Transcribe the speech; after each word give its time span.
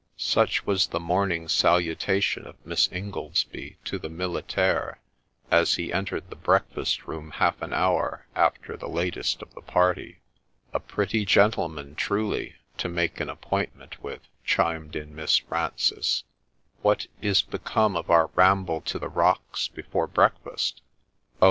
'Such 0.17 0.65
was 0.65 0.87
the 0.87 0.99
morning 0.99 1.47
salutation 1.47 2.47
of 2.47 2.55
Miss 2.65 2.87
Ingoldsby 2.91 3.77
to 3.85 3.99
the 3.99 4.09
miliiaire 4.09 4.95
as 5.51 5.75
he 5.75 5.93
entered 5.93 6.31
the 6.31 6.35
breakfast 6.35 7.05
room 7.05 7.29
half 7.29 7.61
an 7.61 7.71
hour 7.71 8.25
after 8.33 8.75
the 8.75 8.89
latest 8.89 9.43
of 9.43 9.53
the 9.53 9.61
party. 9.61 10.21
4 10.71 10.77
A 10.77 10.79
pretty 10.79 11.23
gentleman, 11.23 11.93
truly, 11.93 12.55
to 12.79 12.89
make 12.89 13.19
an 13.19 13.29
appointment 13.29 14.01
with,' 14.01 14.27
chimed 14.43 14.95
in 14.95 15.13
Miss 15.15 15.37
Frances.' 15.37 16.23
What 16.81 17.05
is 17.21 17.43
become 17.43 17.95
of 17.95 18.09
our 18.09 18.31
ramble 18.33 18.81
to 18.81 18.97
the 18.97 19.07
rocks 19.07 19.67
before 19.67 20.07
breakfast?'' 20.07 20.81
Oh 21.37 21.39